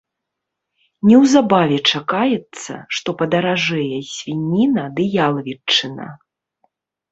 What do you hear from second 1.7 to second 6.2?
чакаецца, што падаражэе свініна ды ялавічына.